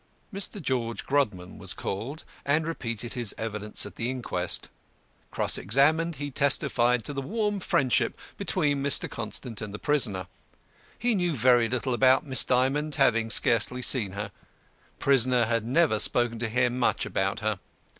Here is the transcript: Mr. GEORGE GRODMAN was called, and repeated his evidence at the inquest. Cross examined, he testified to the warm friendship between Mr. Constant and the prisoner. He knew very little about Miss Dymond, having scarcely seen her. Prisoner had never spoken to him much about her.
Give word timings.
Mr. 0.33 0.59
GEORGE 0.59 1.05
GRODMAN 1.05 1.59
was 1.59 1.75
called, 1.75 2.23
and 2.43 2.65
repeated 2.65 3.13
his 3.13 3.35
evidence 3.37 3.85
at 3.85 3.97
the 3.97 4.09
inquest. 4.09 4.67
Cross 5.29 5.59
examined, 5.59 6.15
he 6.15 6.31
testified 6.31 7.03
to 7.03 7.13
the 7.13 7.21
warm 7.21 7.59
friendship 7.59 8.17
between 8.35 8.81
Mr. 8.81 9.07
Constant 9.07 9.61
and 9.61 9.71
the 9.75 9.77
prisoner. 9.77 10.25
He 10.97 11.13
knew 11.13 11.35
very 11.35 11.69
little 11.69 11.93
about 11.93 12.25
Miss 12.25 12.43
Dymond, 12.43 12.95
having 12.95 13.29
scarcely 13.29 13.83
seen 13.83 14.13
her. 14.13 14.31
Prisoner 14.97 15.45
had 15.45 15.67
never 15.67 15.99
spoken 15.99 16.39
to 16.39 16.49
him 16.49 16.79
much 16.79 17.05
about 17.05 17.41
her. 17.41 17.59